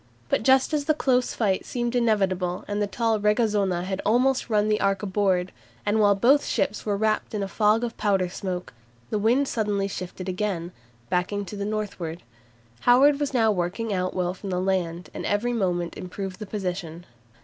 But 0.29 0.41
just 0.41 0.73
as 0.73 0.85
the 0.85 0.95
close 0.95 1.35
fight 1.35 1.63
seemed 1.63 1.95
inevitable 1.95 2.65
and 2.67 2.81
the 2.81 2.87
tall 2.87 3.19
"Regazona" 3.19 3.83
had 3.83 4.01
almost 4.03 4.49
run 4.49 4.67
the 4.67 4.81
"Ark" 4.81 5.03
aboard, 5.03 5.51
and 5.85 5.99
while 5.99 6.15
both 6.15 6.43
ships 6.43 6.87
were 6.87 6.97
wrapped 6.97 7.35
in 7.35 7.43
a 7.43 7.47
fog 7.47 7.83
of 7.83 7.95
powder 7.97 8.27
smoke, 8.27 8.73
the 9.11 9.19
wind 9.19 9.47
suddenly 9.47 9.87
shifted 9.87 10.27
again, 10.27 10.71
backing 11.11 11.45
to 11.45 11.55
the 11.55 11.65
northward. 11.65 12.23
Howard 12.79 13.19
was 13.19 13.31
now 13.31 13.51
working 13.51 13.93
out 13.93 14.15
well 14.15 14.33
from 14.33 14.49
the 14.49 14.59
land, 14.59 15.11
and 15.13 15.23
every 15.23 15.53
moment 15.53 15.95
improved 15.95 16.39
the 16.39 16.47
position. 16.47 17.05